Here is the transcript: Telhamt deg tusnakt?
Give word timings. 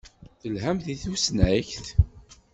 Telhamt 0.39 0.85
deg 0.87 0.99
tusnakt? 1.03 1.85